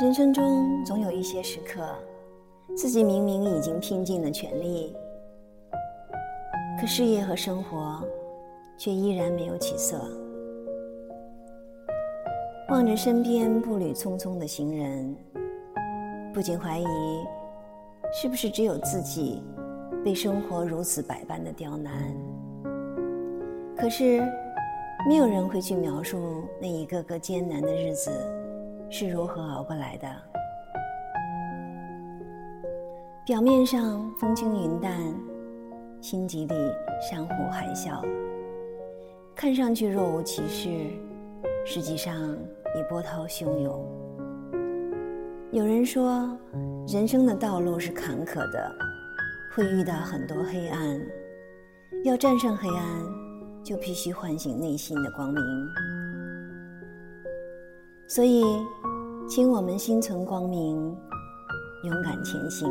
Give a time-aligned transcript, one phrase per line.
[0.00, 1.86] 人生中总有一些时刻，
[2.74, 4.96] 自己明明已经拼尽了全力，
[6.80, 8.02] 可事业和生活
[8.78, 10.02] 却依然没有起色。
[12.70, 15.14] 望着身边步履匆匆的行人，
[16.32, 16.86] 不禁怀疑，
[18.14, 19.42] 是不是只有自己
[20.02, 21.92] 被生活如此百般的刁难？
[23.76, 24.26] 可是，
[25.06, 28.10] 没有人会去描述那一个个艰难的日子。
[28.94, 30.06] 是如何熬过来的？
[33.24, 34.92] 表面上风轻云淡，
[36.02, 36.54] 心底里
[37.00, 38.04] 山呼海啸，
[39.34, 40.68] 看上去若无其事，
[41.64, 42.14] 实际上
[42.76, 43.82] 已波涛汹涌。
[45.52, 46.38] 有人说，
[46.86, 48.70] 人生的道路是坎坷的，
[49.54, 51.00] 会遇到很多黑暗，
[52.04, 52.86] 要战胜黑暗，
[53.64, 55.42] 就必须唤醒内心的光明。
[58.14, 58.42] 所以，
[59.26, 60.76] 请我们心存光明，
[61.84, 62.68] 勇敢前行。